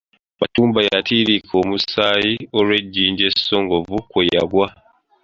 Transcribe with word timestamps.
Katumba 0.39 0.79
yatiriika 0.87 1.53
omusaayi 1.63 2.33
olw’ejjinja 2.57 3.25
essongovu 3.31 3.95
kwe 4.11 4.23
yagwa. 4.33 4.67